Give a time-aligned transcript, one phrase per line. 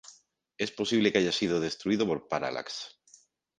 [0.57, 2.97] Es posible que haya sido destruido por Parallax.